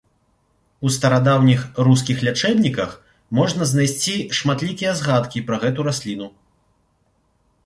У 0.87 0.93
старадаўніх 0.95 1.59
рускіх 1.87 2.23
лячэбніках 2.27 2.95
можна 3.41 3.69
знайсці 3.73 4.17
шматлікія 4.39 4.95
згадкі 5.03 5.45
пра 5.53 5.61
гэту 5.67 5.79
расліну. 5.91 6.27